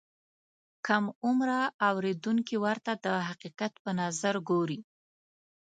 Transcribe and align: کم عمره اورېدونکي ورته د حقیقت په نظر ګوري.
کم 0.87 1.03
عمره 1.25 1.59
اورېدونکي 1.89 2.55
ورته 2.65 2.91
د 3.05 3.07
حقیقت 3.27 3.73
په 3.83 3.91
نظر 4.01 4.35
ګوري. 4.49 4.79